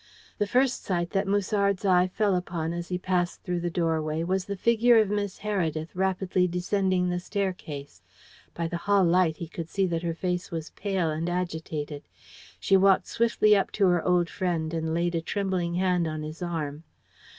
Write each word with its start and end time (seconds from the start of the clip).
The 0.39 0.47
first 0.47 0.83
sight 0.83 1.11
that 1.11 1.27
Musard's 1.27 1.85
eye 1.85 2.07
fell 2.07 2.33
upon 2.35 2.73
as 2.73 2.87
he 2.89 2.97
passed 2.97 3.43
through 3.43 3.59
the 3.59 3.69
doorway 3.69 4.23
was 4.23 4.45
the 4.45 4.55
figure 4.55 4.97
of 4.97 5.11
Miss 5.11 5.37
Heredith, 5.41 5.89
rapidly 5.95 6.47
descending 6.47 7.07
the 7.11 7.19
staircase. 7.19 8.01
By 8.55 8.67
the 8.67 8.77
hall 8.89 9.03
light 9.03 9.37
he 9.37 9.47
could 9.47 9.69
see 9.69 9.85
that 9.85 10.01
her 10.01 10.15
face 10.15 10.49
was 10.49 10.71
pale 10.71 11.11
and 11.11 11.29
agitated. 11.29 12.01
She 12.59 12.75
walked 12.75 13.05
swiftly 13.05 13.55
up 13.55 13.71
to 13.73 13.85
her 13.89 14.03
old 14.03 14.27
friend, 14.27 14.73
and 14.73 14.91
laid 14.91 15.13
a 15.13 15.21
trembling 15.21 15.75
hand 15.75 16.07
on 16.07 16.23
his 16.23 16.41
arm. 16.41 16.83